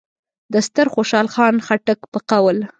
[0.53, 2.57] د ستر خوشحال خان خټک په قول: